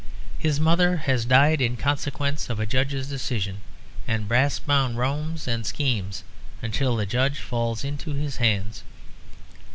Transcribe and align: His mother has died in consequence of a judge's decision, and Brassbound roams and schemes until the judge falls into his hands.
His 0.39 0.59
mother 0.59 0.97
has 0.97 1.25
died 1.25 1.61
in 1.61 1.77
consequence 1.77 2.49
of 2.49 2.59
a 2.59 2.65
judge's 2.65 3.07
decision, 3.07 3.59
and 4.07 4.27
Brassbound 4.27 4.97
roams 4.97 5.47
and 5.47 5.63
schemes 5.63 6.23
until 6.59 6.95
the 6.95 7.05
judge 7.05 7.37
falls 7.37 7.83
into 7.83 8.13
his 8.13 8.37
hands. 8.37 8.81